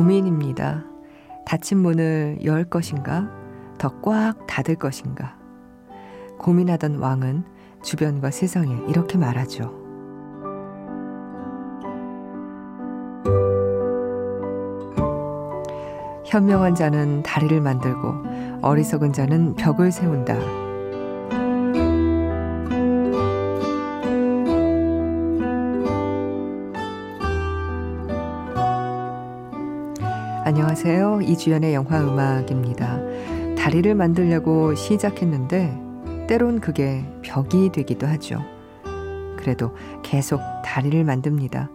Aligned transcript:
고민입니다. 0.00 0.82
닫힌 1.44 1.76
문을 1.76 2.38
열 2.44 2.64
것인가? 2.64 3.28
더 3.76 3.90
꽉 4.00 4.46
닫을 4.46 4.76
것인가? 4.76 5.36
고민하던 6.38 6.96
왕은 6.96 7.44
주변과 7.82 8.30
세상에 8.30 8.74
이렇게 8.88 9.18
말하죠. 9.18 9.78
현명한 16.24 16.74
자는 16.74 17.22
다리를 17.22 17.60
만들고 17.60 18.14
어리석은 18.62 19.12
자는 19.12 19.54
벽을 19.54 19.92
세운다. 19.92 20.59
안녕하세요. 30.50 31.20
이주연의 31.22 31.74
영화 31.74 32.00
음악입니다. 32.00 32.98
다리를 33.56 33.94
만들려고 33.94 34.74
시작했는데 34.74 36.26
때론 36.26 36.58
그게 36.60 37.04
벽이 37.22 37.70
되기도 37.70 38.08
하죠. 38.08 38.42
그래도 39.36 39.76
계속 40.02 40.40
다리를 40.64 41.04
만듭니다. 41.04 41.70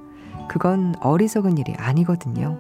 그건 0.50 0.94
어리석은 1.00 1.58
일이 1.58 1.74
아니거든요. 1.78 2.60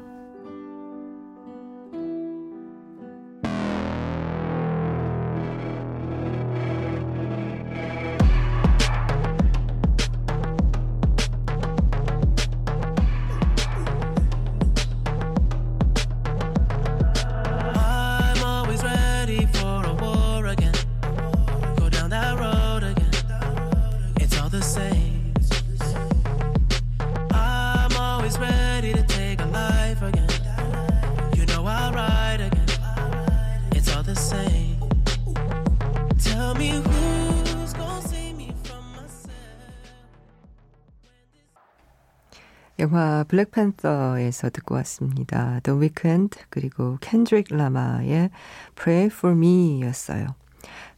블랙팬서에서 43.25 44.49
듣고 44.49 44.75
왔습니다. 44.75 45.59
The 45.63 45.79
Weeknd 45.79 46.37
그리고 46.49 46.97
켄드릭 47.01 47.47
라마의 47.49 48.29
Pray 48.75 49.05
for 49.07 49.35
Me였어요. 49.35 50.27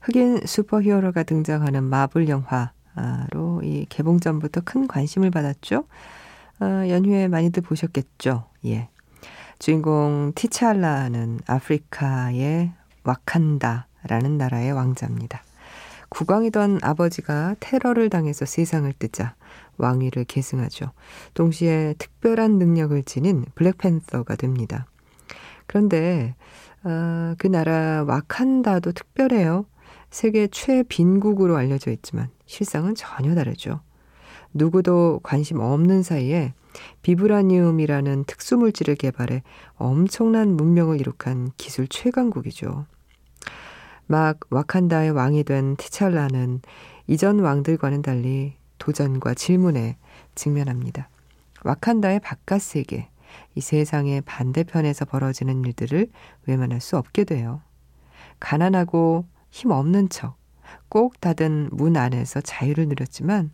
흑인 0.02 0.42
슈퍼히어로가 0.46 1.24
등장하는 1.24 1.84
마블 1.84 2.30
영화로 2.30 3.62
이 3.64 3.86
개봉 3.90 4.20
전부터 4.20 4.62
큰 4.64 4.88
관심을 4.88 5.32
받았죠. 5.32 5.86
어, 6.60 6.66
연휴에 6.90 7.28
많이들 7.28 7.64
보셨겠죠. 7.64 8.46
예. 8.66 8.90
주인공 9.60 10.32
티찰라는 10.36 11.40
아프리카의 11.48 12.72
와칸다라는 13.04 14.38
나라의 14.38 14.72
왕자입니다. 14.72 15.42
국왕이던 16.10 16.80
아버지가 16.84 17.56
테러를 17.60 18.10
당해서 18.10 18.46
세상을 18.46 18.92
뜨자 18.98 19.36
왕위를 19.78 20.26
계승하죠. 20.26 20.92
동시에 21.34 21.96
특별한 21.98 22.58
능력을 22.58 23.02
지닌 23.04 23.46
블랙팬서가 23.56 24.36
됩니다. 24.36 24.88
그런데 25.66 26.36
어, 26.84 27.36
그 27.38 27.48
나라 27.48 28.04
와칸다도 28.08 28.94
특별해요. 28.94 29.66
세계 30.10 30.48
최빈국으로 30.48 31.58
알려져 31.58 31.92
있지만 31.92 32.30
실상은 32.46 32.96
전혀 32.96 33.36
다르죠. 33.36 33.82
누구도 34.54 35.20
관심 35.24 35.60
없는 35.60 36.04
사이에 36.04 36.54
비브라니움이라는 37.02 38.24
특수물질을 38.26 38.96
개발해 38.96 39.44
엄청난 39.76 40.56
문명을 40.56 41.00
이룩한 41.02 41.52
기술 41.58 41.88
최강국이죠. 41.88 42.86
막 44.06 44.40
와칸다의 44.50 45.12
왕이 45.12 45.44
된 45.44 45.76
티찰라는 45.76 46.62
이전 47.08 47.40
왕들과는 47.40 48.02
달리 48.02 48.54
도전과 48.78 49.34
질문에 49.34 49.98
직면합니다. 50.36 51.10
와칸다의 51.64 52.20
바깥 52.20 52.62
세계, 52.62 53.10
이 53.56 53.62
세상의 53.62 54.22
반대편에서 54.22 55.06
벌어지는 55.06 55.64
일들을 55.66 56.10
외면할 56.46 56.80
수 56.82 56.98
없게 56.98 57.24
돼요. 57.24 57.62
가난하고 58.40 59.26
힘없는 59.50 60.10
척, 60.10 60.38
꼭 60.90 61.20
닫은 61.20 61.70
문 61.72 61.98
안에서 61.98 62.42
자유를 62.42 62.88
누렸지만 62.88 63.52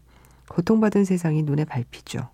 고통받은 0.50 1.06
세상이 1.06 1.44
눈에 1.44 1.66
밟히죠. 1.66 2.29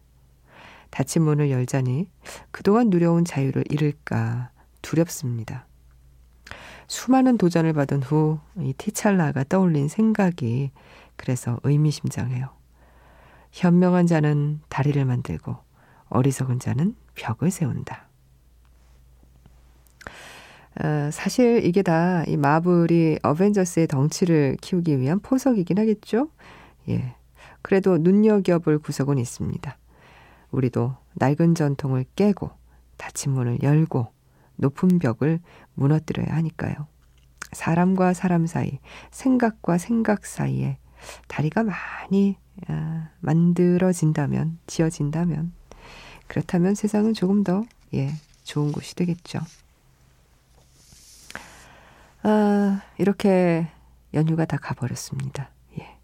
닫힌 0.89 1.21
문을 1.21 1.51
열자니 1.51 2.09
그동안 2.51 2.89
누려온 2.89 3.23
자유를 3.23 3.65
잃을까 3.69 4.49
두렵습니다. 4.81 5.67
수많은 6.87 7.37
도전을 7.37 7.73
받은 7.73 8.01
후 8.01 8.39
이 8.57 8.73
티찰라가 8.73 9.43
떠올린 9.45 9.87
생각이 9.87 10.71
그래서 11.15 11.59
의미심장해요. 11.63 12.58
현명한 13.51 14.07
자는 14.07 14.61
다리를 14.69 15.03
만들고 15.05 15.57
어리석은 16.09 16.59
자는 16.59 16.95
벽을 17.15 17.51
세운다. 17.51 18.07
어, 20.81 21.09
사실 21.11 21.65
이게 21.65 21.81
다 21.81 22.23
이 22.27 22.37
마블이 22.37 23.19
어벤져스의 23.23 23.87
덩치를 23.87 24.57
키우기 24.61 24.99
위한 24.99 25.19
포석이긴 25.19 25.79
하겠죠? 25.79 26.29
예. 26.89 27.15
그래도 27.61 27.97
눈여겨볼 27.97 28.79
구석은 28.79 29.17
있습니다. 29.17 29.77
우리도 30.51 30.95
낡은 31.15 31.55
전통을 31.55 32.05
깨고 32.15 32.51
닫힌 32.97 33.33
문을 33.33 33.61
열고 33.63 34.07
높은 34.55 34.99
벽을 34.99 35.39
무너뜨려야 35.73 36.35
하니까요. 36.35 36.87
사람과 37.51 38.13
사람 38.13 38.45
사이, 38.45 38.79
생각과 39.11 39.77
생각 39.77 40.25
사이에 40.25 40.77
다리가 41.27 41.63
많이 41.63 42.37
아, 42.67 43.09
만들어진다면, 43.19 44.59
지어진다면, 44.67 45.53
그렇다면 46.27 46.75
세상은 46.75 47.13
조금 47.13 47.43
더, 47.43 47.63
예, 47.93 48.13
좋은 48.43 48.71
곳이 48.71 48.95
되겠죠. 48.95 49.39
아, 52.23 52.81
이렇게 52.97 53.67
연휴가 54.13 54.45
다 54.45 54.57
가버렸습니다. 54.57 55.49
예. 55.79 55.97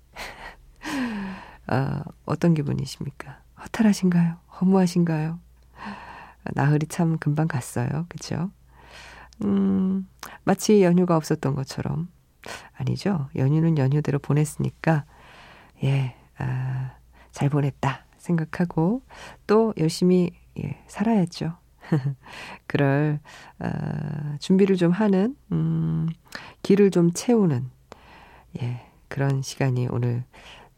아, 1.68 2.04
어떤 2.26 2.54
기분이십니까? 2.54 3.42
허탈하신가요? 3.62 4.38
허무하신가요? 4.62 5.40
나흘이 6.54 6.88
참 6.90 7.18
금방 7.18 7.48
갔어요. 7.48 8.06
그죠? 8.08 8.52
음, 9.44 10.08
마치 10.44 10.84
연휴가 10.84 11.18
없었던 11.18 11.56
것처럼. 11.56 12.08
아니죠. 12.78 13.28
연휴는 13.36 13.78
연휴대로 13.78 14.20
보냈으니까, 14.20 15.06
예, 15.84 16.16
아, 16.38 16.96
잘 17.32 17.50
보냈다 17.50 18.06
생각하고 18.18 19.02
또 19.48 19.74
열심히 19.78 20.32
예, 20.58 20.84
살아야죠. 20.88 21.58
그럴 22.68 23.20
어, 23.60 24.38
준비를 24.40 24.76
좀 24.76 24.92
하는 24.92 25.36
음, 25.52 26.08
길을 26.64 26.92
좀 26.92 27.12
채우는 27.12 27.70
예, 28.62 28.90
그런 29.08 29.42
시간이 29.42 29.88
오늘 29.92 30.24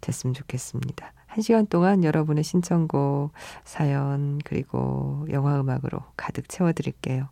됐으면 0.01 0.33
좋겠습니다. 0.33 1.13
한 1.27 1.41
시간 1.41 1.67
동안 1.67 2.03
여러분의 2.03 2.43
신청곡, 2.43 3.31
사연, 3.63 4.39
그리고 4.43 5.27
영화 5.29 5.59
음악으로 5.59 5.99
가득 6.15 6.49
채워드릴게요. 6.49 7.29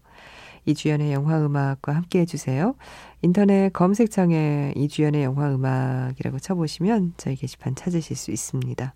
이주연의 0.65 1.13
영화 1.13 1.43
음악과 1.43 1.93
함께 1.93 2.19
해주세요. 2.19 2.75
인터넷 3.21 3.71
검색창에 3.73 4.73
이주연의 4.75 5.23
영화 5.23 5.53
음악이라고 5.53 6.39
쳐보시면 6.39 7.13
저희 7.17 7.35
게시판 7.35 7.75
찾으실 7.75 8.15
수 8.15 8.31
있습니다. 8.31 8.93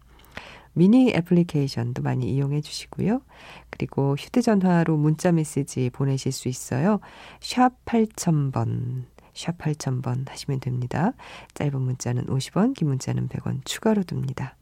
미니 0.73 1.11
애플리케이션도 1.11 2.01
많이 2.03 2.31
이용해 2.33 2.61
주시고요. 2.61 3.21
그리고 3.69 4.15
휴대전화로 4.17 4.97
문자 4.97 5.31
메시지 5.31 5.89
보내실 5.89 6.31
수 6.31 6.47
있어요. 6.47 6.99
샵 7.41 7.73
8000번, 7.85 9.05
샵 9.33 9.57
8000번 9.57 10.29
하시면 10.29 10.59
됩니다. 10.59 11.13
짧은 11.55 11.81
문자는 11.81 12.27
50원, 12.27 12.75
긴 12.75 12.89
문자는 12.89 13.27
100원 13.29 13.65
추가로 13.65 14.03
듭니다. 14.03 14.55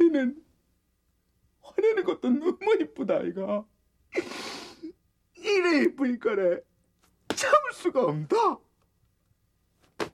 니는 0.00 0.44
화내는 1.60 2.04
것도 2.04 2.28
너무 2.28 2.56
이쁘다 2.80 3.16
아이가. 3.18 3.64
이래 5.36 5.82
이쁘니까래 5.84 6.60
참을 7.34 7.72
수가 7.72 8.04
없다. 8.04 8.58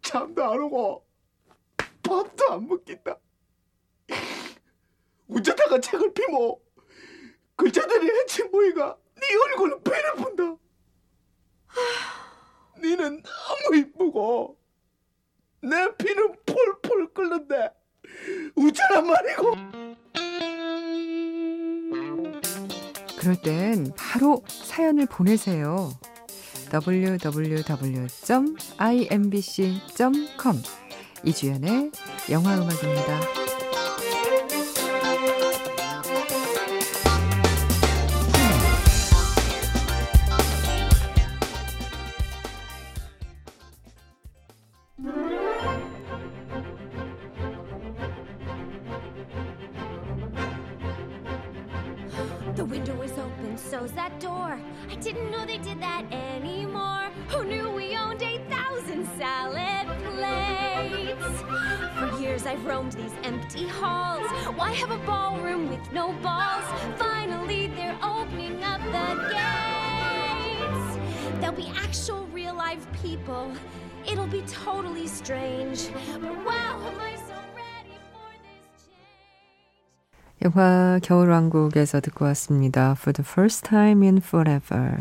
잠도 0.02 0.44
안 0.44 0.60
오고 0.60 1.07
밥도 2.08 2.52
안 2.52 2.66
먹겠다. 2.66 3.18
어쩌다가 5.30 5.80
책을 5.80 6.12
피모. 6.14 6.60
글자들이 7.56 8.08
해치 8.08 8.44
모이가 8.44 8.96
네 9.16 9.26
얼굴은 9.34 9.82
배를 9.82 10.14
본다. 10.14 10.56
니는 12.80 13.22
너무 13.22 13.76
이쁘고 13.76 14.58
내 15.62 15.94
피는 15.96 16.34
폴폴 16.46 17.12
끓는데 17.12 17.70
우짜란 18.54 19.06
말이고. 19.06 19.54
그럴 23.18 23.42
땐 23.42 23.92
바로 23.96 24.44
사연을 24.48 25.06
보내세요. 25.06 25.90
www.imbc.com 26.72 27.42
이주연의 31.24 31.90
영화음악입니다. 32.30 33.20
The 52.54 52.64
window 52.64 53.00
is 53.02 53.12
open, 53.12 53.56
so's 53.56 53.92
that 53.92 54.18
door. 54.18 54.58
I 54.90 54.96
didn't 54.96 55.30
know 55.30 55.44
they 55.46 55.58
did 55.58 55.80
that 55.80 56.04
anymore. 56.12 57.07
Who 57.28 57.44
knew 57.44 57.70
we 57.70 57.94
owned 57.94 58.22
8,000 58.22 59.06
salad 59.18 59.86
plates? 60.02 61.42
For 61.98 62.20
years 62.20 62.46
I've 62.46 62.64
roamed 62.64 62.92
these 62.92 63.12
empty 63.22 63.68
halls. 63.68 64.26
Why 64.56 64.72
have 64.72 64.90
a 64.90 64.98
ballroom 65.04 65.68
with 65.68 65.92
no 65.92 66.12
balls? 66.22 66.64
Finally, 66.96 67.68
they're 67.68 67.98
opening 68.02 68.62
up 68.64 68.80
the 68.96 69.14
gates. 69.34 70.98
There'll 71.40 71.54
be 71.54 71.70
actual 71.76 72.26
real 72.28 72.54
live 72.54 72.86
people. 73.02 73.52
It'll 74.10 74.26
be 74.26 74.42
totally 74.42 75.06
strange. 75.06 75.90
But 76.20 76.44
wow, 76.46 76.80
영화 80.44 81.00
겨울왕국에서 81.02 82.00
듣고 82.00 82.24
왔습니다. 82.26 82.92
For 82.92 83.12
the 83.12 83.26
first 83.28 83.64
time 83.68 84.02
in 84.02 84.18
forever. 84.18 84.94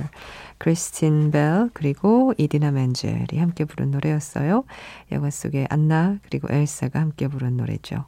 크리스틴 0.57 1.30
벨 1.30 1.69
그리고 1.74 2.34
이디나 2.38 2.72
멘젤이 2.72 3.38
함께 3.38 3.63
부른 3.66 3.92
노래였어요. 3.92 4.63
영화 5.12 5.30
속에 5.30 5.68
안나 5.69 6.18
그리고 6.24 6.48
엘사가 6.51 7.00
함께 7.00 7.28
부른 7.28 7.57
노래죠. 7.57 8.06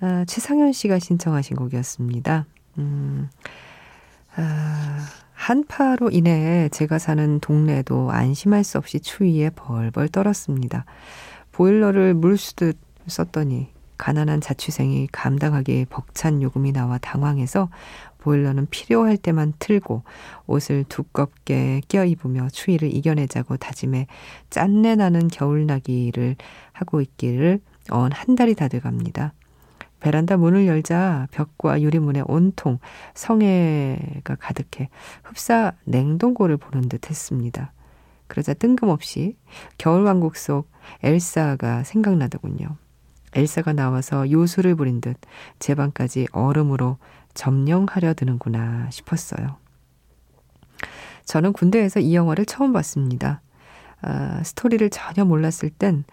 아, 0.00 0.24
최상현 0.26 0.72
씨가 0.72 1.00
신청하신 1.00 1.56
곡이었습니다. 1.56 2.46
음, 2.78 3.28
아, 4.36 4.98
한파로 5.32 6.10
인해 6.10 6.68
제가 6.70 6.98
사는 6.98 7.40
동네도 7.40 8.12
안심할 8.12 8.62
수 8.62 8.78
없이 8.78 9.00
추위에 9.00 9.50
벌벌 9.50 10.08
떨었습니다. 10.08 10.84
보일러를 11.50 12.14
물 12.14 12.38
쓰듯 12.38 12.78
썼더니 13.08 13.72
가난한 13.98 14.40
자취생이 14.40 15.08
감당하기 15.12 15.86
벅찬 15.90 16.40
요금이 16.42 16.72
나와 16.72 16.98
당황해서 16.98 17.68
보일러는 18.18 18.66
필요할 18.70 19.16
때만 19.16 19.54
틀고 19.58 20.02
옷을 20.46 20.84
두껍게 20.88 21.82
껴 21.88 22.04
입으며 22.04 22.48
추위를 22.50 22.94
이겨내자고 22.94 23.56
다짐해 23.56 24.06
짠내 24.50 24.96
나는 24.96 25.28
겨울나기를 25.28 26.36
하고 26.72 27.00
있기를 27.00 27.60
언 27.90 28.12
한 28.12 28.34
달이 28.36 28.54
다 28.54 28.68
돼갑니다. 28.68 29.32
베란다 30.00 30.36
문을 30.36 30.66
열자 30.66 31.26
벽과 31.32 31.82
유리문에 31.82 32.22
온통 32.26 32.78
성에가 33.14 34.36
가득해 34.36 34.90
흡사 35.24 35.72
냉동고를 35.84 36.56
보는 36.56 36.88
듯 36.88 37.10
했습니다. 37.10 37.72
그러자 38.28 38.54
뜬금없이 38.54 39.36
겨울왕국 39.78 40.36
속 40.36 40.70
엘사가 41.02 41.82
생각나더군요. 41.84 42.76
엘사가 43.34 43.72
나와서 43.72 44.30
요술을 44.30 44.74
부린 44.74 45.00
듯 45.00 45.16
제 45.58 45.74
방까지 45.74 46.28
얼음으로 46.32 46.98
점령하려 47.34 48.14
드는구나 48.14 48.88
싶었어요. 48.90 49.56
저는 51.24 51.52
군대에서 51.52 52.00
이 52.00 52.14
영화를 52.14 52.46
처음 52.46 52.72
봤습니다. 52.72 53.42
아, 54.00 54.42
스토리를 54.42 54.88
전혀 54.90 55.24
몰랐을 55.24 55.70
땐 55.78 56.04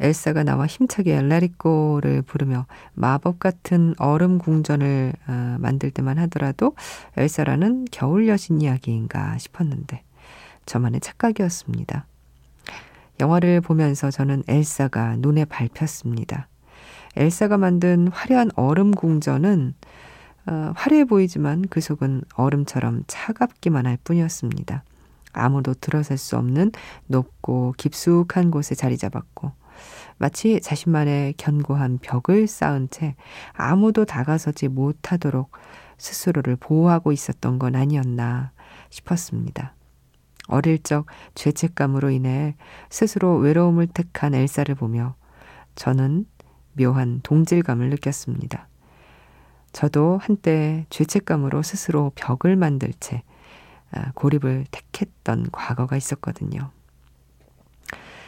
엘사가 0.00 0.44
나와 0.44 0.66
힘차게 0.66 1.20
레리꼬를 1.22 2.22
부르며 2.22 2.66
마법 2.94 3.38
같은 3.38 3.94
얼음 3.98 4.38
궁전을 4.38 5.12
아, 5.26 5.56
만들 5.60 5.90
때만 5.90 6.18
하더라도 6.18 6.74
엘사라는 7.16 7.86
겨울 7.90 8.28
여신 8.28 8.60
이야기인가 8.60 9.38
싶었는데 9.38 10.02
저만의 10.66 11.00
착각이었습니다. 11.00 12.06
영화를 13.20 13.60
보면서 13.60 14.10
저는 14.10 14.42
엘사가 14.48 15.16
눈에 15.18 15.44
밟혔습니다. 15.44 16.48
엘사가 17.16 17.58
만든 17.58 18.08
화려한 18.08 18.50
얼음 18.54 18.92
궁전은 18.92 19.74
어, 20.46 20.72
화려해 20.74 21.04
보이지만 21.04 21.64
그 21.68 21.80
속은 21.80 22.22
얼음처럼 22.34 23.04
차갑기만 23.06 23.86
할 23.86 23.98
뿐이었습니다. 24.02 24.84
아무도 25.32 25.74
들어설 25.74 26.18
수 26.18 26.36
없는 26.36 26.72
높고 27.06 27.74
깊숙한 27.76 28.50
곳에 28.50 28.74
자리 28.74 28.96
잡았고 28.96 29.52
마치 30.18 30.60
자신만의 30.60 31.34
견고한 31.36 31.98
벽을 32.02 32.46
쌓은 32.46 32.88
채 32.90 33.14
아무도 33.52 34.04
다가서지 34.04 34.68
못하도록 34.68 35.50
스스로를 35.98 36.56
보호하고 36.56 37.12
있었던 37.12 37.58
건 37.58 37.76
아니었나 37.76 38.52
싶었습니다. 38.90 39.74
어릴 40.48 40.82
적 40.82 41.06
죄책감으로 41.34 42.10
인해 42.10 42.56
스스로 42.90 43.36
외로움을 43.36 43.86
택한 43.86 44.34
엘사를 44.34 44.74
보며 44.74 45.14
저는 45.76 46.26
묘한 46.74 47.20
동질감을 47.22 47.90
느꼈습니다. 47.90 48.68
저도 49.72 50.18
한때 50.22 50.86
죄책감으로 50.90 51.62
스스로 51.62 52.12
벽을 52.14 52.56
만들 52.56 52.92
채 52.98 53.22
아, 53.92 54.12
고립을 54.14 54.66
택했던 54.70 55.48
과거가 55.52 55.96
있었거든요. 55.96 56.70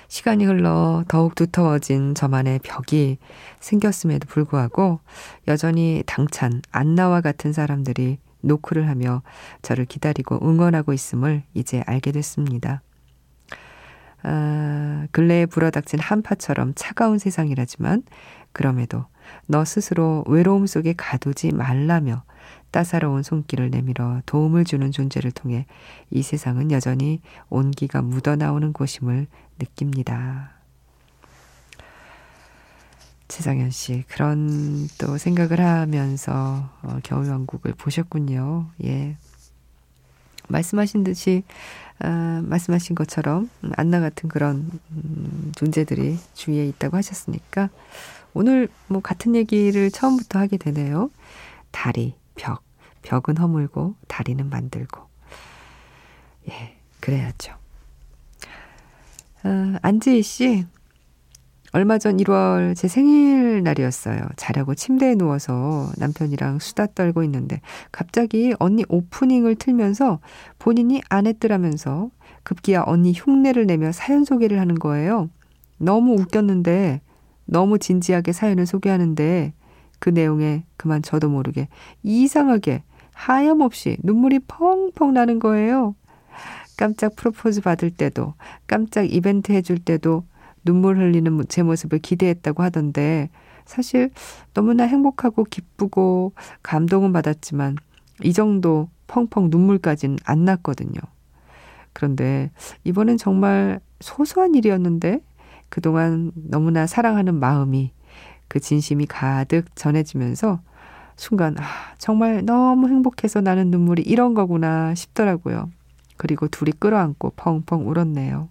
시간이 0.08 0.44
흘러 0.44 1.04
더욱 1.08 1.34
두터워진 1.34 2.14
저만의 2.14 2.58
벽이 2.58 3.16
생겼음에도 3.60 4.28
불구하고 4.28 5.00
여전히 5.48 6.02
당찬 6.06 6.60
안나와 6.70 7.22
같은 7.22 7.52
사람들이 7.52 8.18
노크를 8.42 8.88
하며 8.88 9.22
저를 9.62 9.86
기다리고 9.86 10.38
응원하고 10.42 10.92
있음을 10.92 11.44
이제 11.54 11.82
알게 11.86 12.12
됐습니다. 12.12 12.82
아, 14.22 15.06
근래에 15.10 15.46
불어닥친 15.46 16.00
한파처럼 16.00 16.72
차가운 16.76 17.18
세상이라지만 17.18 18.02
그럼에도 18.52 19.06
너 19.46 19.64
스스로 19.64 20.24
외로움 20.26 20.66
속에 20.66 20.94
가두지 20.96 21.52
말라며 21.52 22.24
따사로운 22.70 23.22
손길을 23.22 23.70
내밀어 23.70 24.22
도움을 24.26 24.64
주는 24.64 24.90
존재를 24.90 25.30
통해 25.30 25.66
이 26.10 26.22
세상은 26.22 26.70
여전히 26.70 27.20
온기가 27.50 28.02
묻어나오는 28.02 28.72
곳임을 28.72 29.26
느낍니다. 29.58 30.52
최상현 33.28 33.70
씨, 33.70 34.04
그런 34.08 34.88
또 34.98 35.16
생각을 35.16 35.58
하면서 35.60 36.68
어, 36.82 36.98
겨울왕국을 37.02 37.72
보셨군요. 37.74 38.68
예. 38.84 39.16
말씀하신 40.48 41.04
듯이, 41.04 41.44
아, 41.98 42.42
말씀하신 42.44 42.94
것처럼 42.94 43.48
안나 43.76 44.00
같은 44.00 44.28
그런 44.28 44.70
음, 44.90 45.52
존재들이 45.56 46.18
주위에 46.34 46.66
있다고 46.66 46.96
하셨으니까 46.96 47.70
오늘 48.34 48.68
뭐 48.88 49.00
같은 49.00 49.34
얘기를 49.34 49.90
처음부터 49.90 50.38
하게 50.38 50.56
되네요. 50.56 51.10
다리, 51.70 52.14
벽. 52.34 52.62
벽은 53.02 53.36
허물고 53.36 53.96
다리는 54.06 54.48
만들고. 54.48 55.00
예, 56.48 56.76
그래야죠. 57.00 57.54
아, 59.42 59.78
안지희 59.82 60.22
씨, 60.22 60.66
얼마 61.74 61.96
전 61.96 62.18
1월 62.18 62.76
제 62.76 62.86
생일날이었어요. 62.86 64.20
자려고 64.36 64.74
침대에 64.74 65.14
누워서 65.14 65.90
남편이랑 65.96 66.58
수다 66.58 66.88
떨고 66.94 67.22
있는데 67.24 67.62
갑자기 67.90 68.54
언니 68.58 68.84
오프닝을 68.90 69.54
틀면서 69.54 70.20
본인이 70.58 71.00
안 71.08 71.26
했더라면서 71.26 72.10
급기야 72.42 72.84
언니 72.86 73.14
흉내를 73.14 73.66
내며 73.66 73.90
사연 73.90 74.26
소개를 74.26 74.60
하는 74.60 74.74
거예요. 74.74 75.30
너무 75.78 76.12
웃겼는데 76.12 77.00
너무 77.46 77.78
진지하게 77.78 78.32
사연을 78.32 78.66
소개하는데 78.66 79.54
그 79.98 80.10
내용에 80.10 80.64
그만 80.76 81.00
저도 81.00 81.30
모르게 81.30 81.68
이상하게 82.02 82.82
하염없이 83.14 83.96
눈물이 84.02 84.40
펑펑 84.40 85.14
나는 85.14 85.38
거예요. 85.38 85.94
깜짝 86.76 87.16
프로포즈 87.16 87.62
받을 87.62 87.90
때도 87.90 88.34
깜짝 88.66 89.10
이벤트 89.10 89.52
해줄 89.52 89.78
때도 89.78 90.24
눈물 90.64 90.98
흘리는 90.98 91.44
제 91.48 91.62
모습을 91.62 91.98
기대했다고 91.98 92.62
하던데 92.62 93.30
사실 93.64 94.10
너무나 94.54 94.84
행복하고 94.84 95.44
기쁘고 95.44 96.32
감동은 96.62 97.12
받았지만 97.12 97.76
이 98.22 98.32
정도 98.32 98.88
펑펑 99.06 99.48
눈물까지는 99.50 100.18
안 100.24 100.44
났거든요. 100.44 101.00
그런데 101.92 102.50
이번엔 102.84 103.18
정말 103.18 103.80
소소한 104.00 104.54
일이었는데 104.54 105.20
그동안 105.68 106.32
너무나 106.34 106.86
사랑하는 106.86 107.34
마음이 107.34 107.92
그 108.48 108.60
진심이 108.60 109.06
가득 109.06 109.74
전해지면서 109.74 110.60
순간 111.16 111.56
아, 111.58 111.62
정말 111.98 112.44
너무 112.44 112.88
행복해서 112.88 113.40
나는 113.40 113.70
눈물이 113.70 114.02
이런 114.02 114.34
거구나 114.34 114.94
싶더라고요. 114.94 115.70
그리고 116.16 116.48
둘이 116.48 116.72
끌어안고 116.72 117.32
펑펑 117.36 117.88
울었네요. 117.88 118.48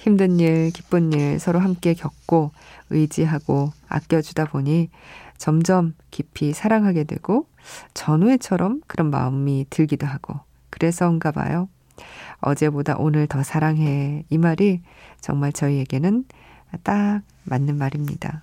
힘든 0.00 0.40
일, 0.40 0.70
기쁜 0.70 1.12
일 1.12 1.38
서로 1.38 1.58
함께 1.58 1.92
겪고 1.92 2.52
의지하고 2.88 3.70
아껴주다 3.86 4.46
보니 4.46 4.88
점점 5.36 5.94
깊이 6.10 6.54
사랑하게 6.54 7.04
되고 7.04 7.46
전후에처럼 7.92 8.80
그런 8.86 9.10
마음이 9.10 9.66
들기도 9.68 10.06
하고 10.06 10.40
그래서인가 10.70 11.32
봐요. 11.32 11.68
어제보다 12.40 12.96
오늘 12.96 13.26
더 13.26 13.42
사랑해. 13.42 14.24
이 14.30 14.38
말이 14.38 14.80
정말 15.20 15.52
저희에게는 15.52 16.24
딱 16.82 17.20
맞는 17.44 17.76
말입니다. 17.76 18.42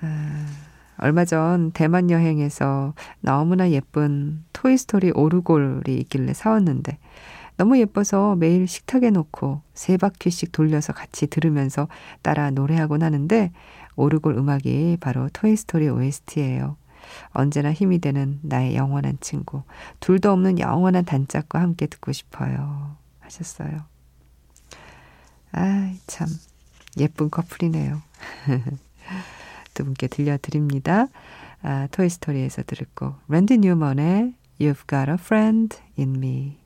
아, 0.00 0.46
얼마 0.98 1.24
전 1.24 1.70
대만 1.70 2.10
여행에서 2.10 2.94
너무나 3.20 3.70
예쁜 3.70 4.42
토이스토리 4.52 5.12
오르골이 5.12 5.96
있길래 5.98 6.32
사왔는데 6.32 6.98
너무 7.62 7.78
예뻐서 7.78 8.34
매일 8.34 8.66
식탁에 8.66 9.10
놓고 9.10 9.62
세 9.72 9.96
바퀴씩 9.96 10.50
돌려서 10.50 10.92
같이 10.92 11.28
들으면서 11.28 11.86
따라 12.20 12.50
노래하곤 12.50 13.04
하는데 13.04 13.52
오르골 13.94 14.36
음악이 14.36 14.98
바로 15.00 15.28
토이스토리 15.32 15.88
OST예요. 15.88 16.76
언제나 17.28 17.72
힘이 17.72 18.00
되는 18.00 18.40
나의 18.42 18.74
영원한 18.74 19.16
친구. 19.20 19.62
둘도 20.00 20.32
없는 20.32 20.58
영원한 20.58 21.04
단짝과 21.04 21.60
함께 21.60 21.86
듣고 21.86 22.10
싶어요. 22.10 22.96
하셨어요. 23.20 23.84
아, 25.52 25.94
참 26.08 26.26
예쁜 26.98 27.30
커플이네요. 27.30 28.02
두 29.72 29.84
분께 29.84 30.08
들려드립니다. 30.08 31.06
아, 31.62 31.86
토이스토리에서 31.92 32.64
들을 32.64 32.88
곡 32.96 33.20
랜디 33.28 33.58
뉴먼의 33.58 34.34
You've 34.58 34.88
Got 34.88 35.08
a 35.10 35.14
Friend 35.14 35.78
in 35.96 36.16
Me 36.16 36.61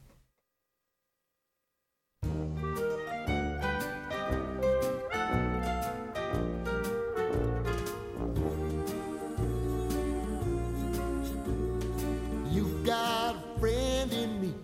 You've 12.56 12.86
got 12.86 13.36
a 13.36 13.58
friend 13.60 14.12
in 14.12 14.40
me. 14.40 14.54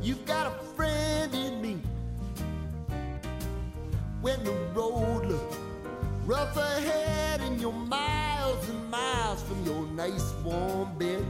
You've 0.00 0.24
got 0.24 0.46
a 0.46 0.64
friend 0.76 1.34
in 1.34 1.60
me. 1.60 1.82
When 4.20 4.44
the 4.44 4.52
road 4.74 5.26
looks 5.26 5.56
rough 6.26 6.56
ahead 6.56 7.40
and 7.40 7.60
you're 7.60 7.72
miles 7.72 8.68
and 8.68 8.88
miles 8.88 9.42
from 9.42 9.64
your 9.64 9.84
nice 9.88 10.32
warm 10.44 10.96
bed, 10.96 11.24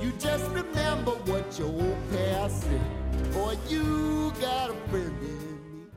you 0.00 0.10
just 0.18 0.50
remember 0.52 1.10
what 1.10 1.58
your 1.58 1.68
old 2.64 2.70
past 2.70 2.70
said. 2.70 3.32
Boy, 3.32 3.56
you 3.68 4.32
got 4.40 4.70
a 4.70 4.74
friend 4.88 5.12
in 5.22 5.38
me. 5.38 5.88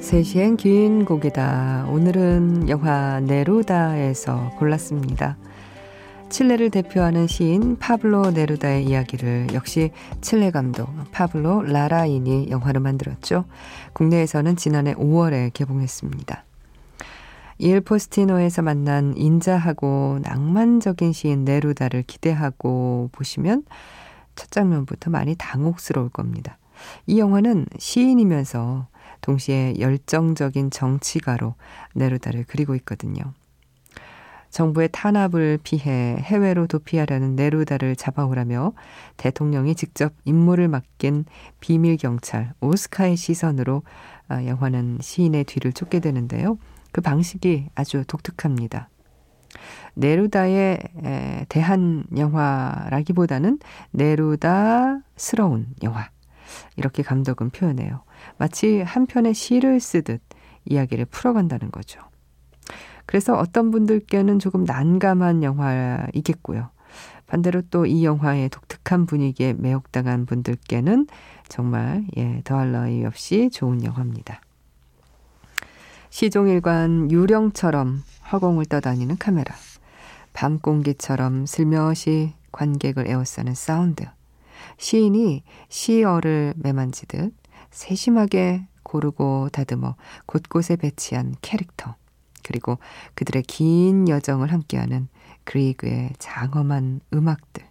세시엔 0.00 0.56
긴 0.56 1.04
곡이다. 1.04 1.88
오늘은 1.90 2.68
영화 2.68 3.18
네루다에서 3.20 4.52
골랐습니다. 4.56 5.36
칠레를 6.36 6.68
대표하는 6.68 7.26
시인 7.26 7.78
파블로 7.78 8.32
네루다의 8.32 8.84
이야기를 8.84 9.54
역시 9.54 9.90
칠레 10.20 10.50
감독 10.50 10.86
파블로 11.10 11.62
라라인이 11.62 12.50
영화로 12.50 12.78
만들었죠. 12.80 13.46
국내에서는 13.94 14.54
지난해 14.56 14.92
5월에 14.92 15.50
개봉했습니다. 15.54 16.44
일 17.56 17.80
포스티노에서 17.80 18.60
만난 18.60 19.16
인자하고 19.16 20.18
낭만적인 20.24 21.14
시인 21.14 21.46
네루다를 21.46 22.02
기대하고 22.02 23.08
보시면 23.12 23.64
첫 24.34 24.50
장면부터 24.50 25.08
많이 25.10 25.36
당혹스러울 25.36 26.10
겁니다. 26.10 26.58
이 27.06 27.18
영화는 27.18 27.64
시인이면서 27.78 28.88
동시에 29.22 29.76
열정적인 29.78 30.70
정치가로 30.70 31.54
네루다를 31.94 32.44
그리고 32.46 32.74
있거든요. 32.74 33.32
정부의 34.56 34.88
탄압을 34.90 35.58
피해 35.62 36.16
해외로 36.18 36.66
도피하려는 36.66 37.36
네루다를 37.36 37.94
잡아오라며 37.94 38.72
대통령이 39.18 39.74
직접 39.74 40.14
임무를 40.24 40.68
맡긴 40.68 41.26
비밀 41.60 41.98
경찰 41.98 42.54
오스카의 42.62 43.18
시선으로 43.18 43.82
아, 44.28 44.46
영화는 44.46 44.96
시인의 45.02 45.44
뒤를 45.44 45.74
쫓게 45.74 46.00
되는데요. 46.00 46.56
그 46.90 47.02
방식이 47.02 47.66
아주 47.74 48.04
독특합니다. 48.06 48.88
네루다에 49.92 50.78
대한 51.50 52.04
영화라기보다는 52.16 53.58
네루다스러운 53.90 55.66
영화. 55.82 56.08
이렇게 56.76 57.02
감독은 57.02 57.50
표현해요. 57.50 58.04
마치 58.38 58.80
한 58.80 59.04
편의 59.04 59.34
시를 59.34 59.80
쓰듯 59.80 60.22
이야기를 60.64 61.04
풀어간다는 61.04 61.70
거죠. 61.70 62.00
그래서 63.06 63.36
어떤 63.36 63.70
분들께는 63.70 64.38
조금 64.38 64.64
난감한 64.64 65.42
영화이겠고요. 65.42 66.70
반대로 67.26 67.62
또 67.70 67.86
이 67.86 68.04
영화의 68.04 68.48
독특한 68.50 69.06
분위기에 69.06 69.54
매혹당한 69.54 70.26
분들께는 70.26 71.06
정말 71.48 72.04
예, 72.16 72.40
더할 72.44 72.72
나위 72.72 73.04
없이 73.04 73.50
좋은 73.50 73.84
영화입니다. 73.84 74.40
시종일관 76.10 77.10
유령처럼 77.10 78.02
허공을 78.32 78.66
떠다니는 78.66 79.18
카메라. 79.18 79.54
밤 80.32 80.58
공기처럼 80.58 81.46
슬며시 81.46 82.32
관객을 82.52 83.08
에워싸는 83.08 83.54
사운드. 83.54 84.04
시인이 84.78 85.42
시어를 85.68 86.54
매만지듯 86.56 87.34
세심하게 87.70 88.66
고르고 88.82 89.48
다듬어 89.52 89.96
곳곳에 90.26 90.76
배치한 90.76 91.34
캐릭터. 91.42 91.96
그리고 92.46 92.78
그들의 93.14 93.42
긴 93.42 94.08
여정을 94.08 94.52
함께하는 94.52 95.08
그리그의 95.44 96.12
장엄한 96.18 97.00
음악들. 97.12 97.64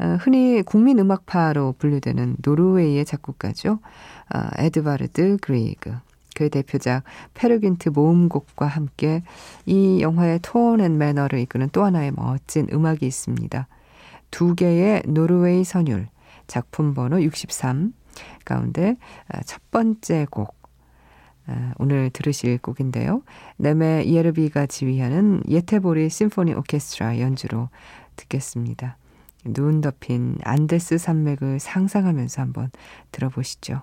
어, 0.00 0.16
흔히 0.20 0.62
국민 0.62 0.98
음악파로 0.98 1.74
분류되는 1.78 2.36
노르웨이의 2.44 3.04
작곡가죠. 3.04 3.78
어, 4.34 4.38
에드바르드 4.58 5.38
그리그. 5.40 5.96
그의 6.34 6.50
대표작 6.50 7.02
페르 7.34 7.56
귄트 7.56 7.88
모음곡과 7.88 8.66
함께 8.66 9.22
이 9.66 10.00
영화의 10.00 10.38
tone 10.40 10.80
and 10.80 10.96
manner를 10.96 11.40
이끄는 11.40 11.68
또 11.72 11.84
하나의 11.84 12.12
멋진 12.12 12.68
음악이 12.72 13.04
있습니다. 13.06 13.66
두 14.30 14.54
개의 14.54 15.02
노르웨이 15.06 15.64
선율, 15.64 16.06
작품 16.46 16.94
번호 16.94 17.20
63 17.22 17.92
가운데 18.44 18.96
어, 19.34 19.40
첫 19.44 19.60
번째 19.70 20.26
곡, 20.30 20.48
아, 20.48 20.57
오늘 21.78 22.10
들으실 22.10 22.58
곡인데요. 22.58 23.22
네메 23.56 24.04
예르비가 24.04 24.66
지휘하는 24.66 25.42
예테보리 25.48 26.08
심포니 26.10 26.54
오케스트라 26.54 27.20
연주로 27.20 27.68
듣겠습니다. 28.16 28.96
눈 29.44 29.80
덮인 29.80 30.38
안데스 30.42 30.98
산맥을 30.98 31.60
상상하면서 31.60 32.42
한번 32.42 32.70
들어보시죠. 33.12 33.82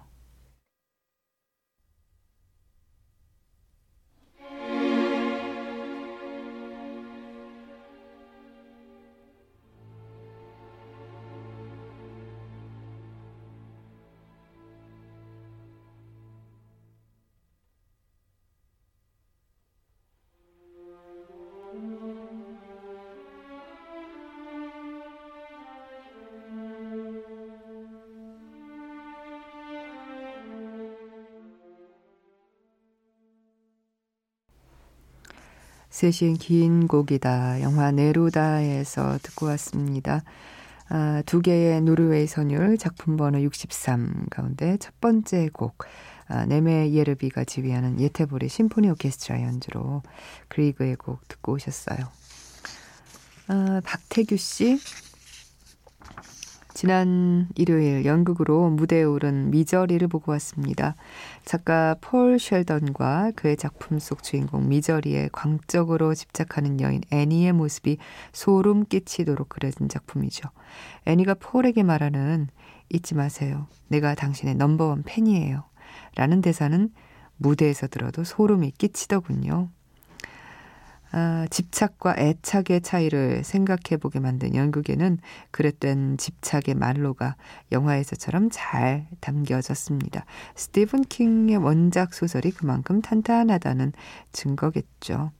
셋인 35.96 36.34
긴 36.36 36.88
곡이다. 36.88 37.62
영화 37.62 37.90
네로다에서 37.90 39.18
듣고 39.24 39.46
왔습니다. 39.46 40.24
아, 40.90 41.24
두 41.26 41.42
개의 41.42 41.80
노르웨이 41.80 42.28
선율 42.28 42.78
작품 42.78 43.16
번호 43.16 43.42
63 43.42 44.26
가운데 44.30 44.76
첫 44.82 45.00
번째 45.00 45.50
곡 45.54 45.86
아, 46.28 46.46
네메 46.48 46.92
예르비가 46.92 47.46
지휘하는 47.46 48.02
예테볼의 48.02 48.50
심포니 48.50 48.90
오케스트라 48.90 49.42
연주로 49.44 50.04
그리그의 50.50 50.98
곡 50.98 51.26
듣고 51.30 51.54
오셨어요. 51.54 52.00
아, 53.48 53.82
박태규 53.86 54.36
씨 54.36 54.78
지난 56.76 57.48
일요일 57.56 58.04
연극으로 58.04 58.70
무대에 58.70 59.04
오른 59.04 59.50
미저리를 59.50 60.06
보고 60.10 60.34
왔습니다. 60.34 60.96
작가 61.46 61.96
폴 62.02 62.38
쉘던과 62.38 63.32
그의 63.38 63.56
작품 63.56 63.98
속 63.98 64.24
주인공 64.24 64.68
미저리의 64.68 65.30
광적으로 65.32 66.14
집착하는 66.14 66.82
여인 66.82 67.02
애니의 67.12 67.54
모습이 67.54 67.98
소름 68.34 68.84
끼치도록 68.84 69.48
그려진 69.48 69.88
작품이죠. 69.88 70.50
애니가 71.06 71.36
폴에게 71.36 71.82
말하는 71.82 72.50
잊지 72.90 73.16
마세요. 73.16 73.68
내가 73.88 74.14
당신의 74.14 74.56
넘버원 74.56 75.04
팬이에요. 75.04 75.64
라는 76.16 76.42
대사는 76.42 76.90
무대에서 77.38 77.88
들어도 77.88 78.26
소름이 78.26 78.72
끼치더군요. 78.72 79.70
아, 81.18 81.48
집착과 81.50 82.16
애착의 82.18 82.82
차이를 82.82 83.46
생각해 83.46 83.96
보게 84.02 84.20
만든 84.20 84.54
연극에는 84.54 85.18
그랬던 85.52 86.18
집착의 86.18 86.76
말로가 86.76 87.38
영화에서처럼 87.72 88.50
잘 88.52 89.08
담겨졌습니다. 89.22 90.26
스티븐 90.56 91.04
킹의 91.04 91.56
원작 91.56 92.14
소설이 92.14 92.52
그만큼 92.52 93.02
탄탄하다는 93.02 93.94
증거겠죠. 94.34 95.32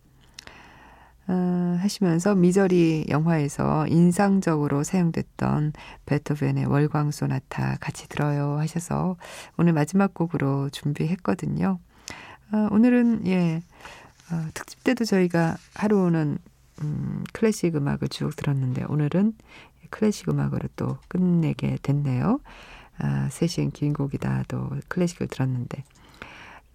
어, 1.28 1.78
하시면서 1.82 2.36
미저리 2.36 3.08
영화에서 3.10 3.86
인상적으로 3.88 4.84
사용됐던 4.84 5.74
베토벤의 6.06 6.68
월광 6.68 7.12
소나타 7.12 7.76
같이 7.82 8.08
들어요 8.08 8.60
하셔서 8.60 9.18
오늘 9.58 9.74
마지막 9.74 10.14
곡으로 10.14 10.70
준비했거든요. 10.70 11.80
어, 12.54 12.68
오늘은 12.72 13.28
예 13.28 13.62
어, 14.32 14.48
특집 14.54 14.84
때도 14.84 15.06
저희가 15.06 15.58
하루는 15.76 16.38
음, 16.82 17.24
클래식 17.34 17.76
음악을 17.76 18.10
쭉 18.10 18.36
들었는데 18.36 18.86
오늘은 18.90 19.34
클래식 19.90 20.30
음악으로 20.30 20.68
또 20.76 20.98
끝내게 21.08 21.78
됐네요. 21.82 22.40
아, 22.98 23.30
세시엔 23.30 23.72
긴 23.72 23.94
곡이다 23.94 24.46
또 24.48 24.70
클래식을 24.88 25.28
들었는데 25.28 25.84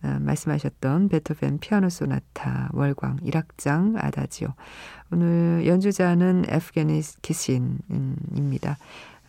아, 0.02 0.18
말씀하셨던 0.20 1.08
베토벤 1.08 1.58
피아노 1.58 1.88
소나타 1.88 2.70
월광 2.72 3.16
1악장 3.18 4.02
아다지오 4.02 4.48
오늘 5.12 5.64
연주자는 5.66 6.44
예프게니 6.48 7.20
키신입니다. 7.20 8.78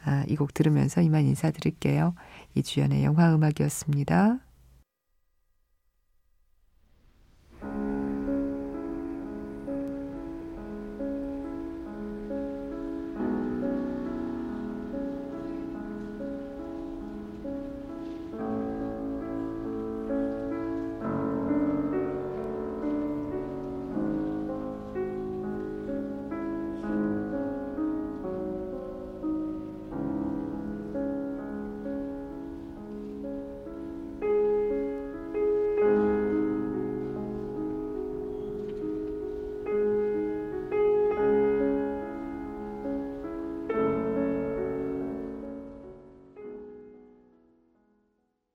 아, 0.04 0.24
이곡 0.28 0.54
들으면서 0.54 1.02
이만 1.02 1.26
인사드릴게요. 1.26 2.14
이주연의 2.56 3.04
영화 3.04 3.34
음악이었습니다. 3.34 4.40